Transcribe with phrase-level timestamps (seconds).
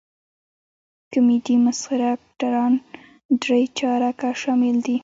[1.11, 2.73] کمیډي مسخره اکټران
[3.41, 4.97] درې چارکه شامل دي.